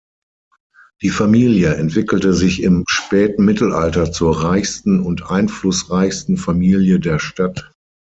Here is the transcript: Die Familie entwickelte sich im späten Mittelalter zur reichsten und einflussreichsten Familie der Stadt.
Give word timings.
Die 1.03 1.11
Familie 1.11 1.75
entwickelte 1.75 2.33
sich 2.33 2.63
im 2.63 2.85
späten 2.87 3.45
Mittelalter 3.45 4.11
zur 4.11 4.41
reichsten 4.43 4.99
und 5.03 5.29
einflussreichsten 5.29 6.37
Familie 6.37 6.99
der 6.99 7.19
Stadt. 7.19 7.71